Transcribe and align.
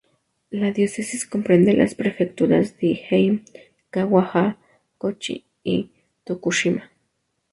La 0.49 0.71
diócesis 0.71 1.27
comprende 1.27 1.73
las 1.73 1.93
prefecturas 1.93 2.75
di 2.79 2.99
Ehime, 3.11 3.45
Kagawa, 3.91 4.57
Kochi 4.97 5.45
y 5.63 5.91
Tokushima. 6.23 6.89